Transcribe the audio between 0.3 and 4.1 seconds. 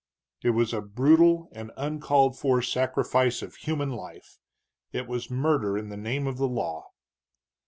"It was a brutal and uncalled for sacrifice of human